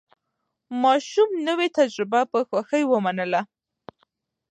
ماشوم 0.81 1.29
نوې 1.47 1.67
تجربه 1.77 2.21
په 2.31 2.39
خوښۍ 2.47 2.83
ومنله 2.87 3.41